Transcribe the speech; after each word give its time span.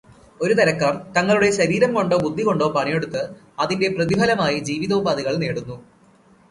ഒരുതരക്കാർ 0.39 0.93
തങ്ങളുടെ 1.17 1.49
ശരീരം 1.51 1.91
കൊണ്ടോ, 1.93 2.17
ബുദ്ധി 2.17 2.43
കൊണ്ടോ 2.43 2.69
പണിയെടുത്ത് 2.69 3.21
അതിന്റെ 3.59 3.89
പ്രതിഫലമായി 3.89 4.59
ജീവിതോപാധികൾ 4.71 5.35
നേടുന്നു. 5.37 5.77